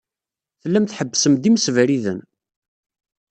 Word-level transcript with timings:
Tellam 0.61 0.85
tḥebbsem-d 0.85 1.43
imsebriden. 1.49 2.19